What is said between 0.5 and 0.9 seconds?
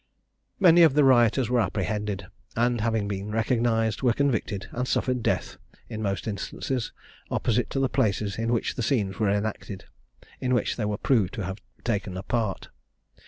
Many